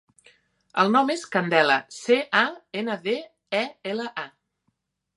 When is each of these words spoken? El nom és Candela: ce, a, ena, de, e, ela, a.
El 0.83 0.89
nom 0.95 1.11
és 1.15 1.25
Candela: 1.35 1.77
ce, 1.99 2.19
a, 2.41 2.43
ena, 2.83 2.99
de, 3.07 3.17
e, 3.63 3.65
ela, 3.95 4.13
a. 4.27 4.29